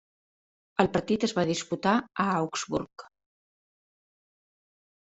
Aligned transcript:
El 0.83 0.87
partit 0.95 1.25
es 1.27 1.35
va 1.41 1.45
disputar 1.49 1.93
a 2.25 2.27
Augsburg. 2.39 3.07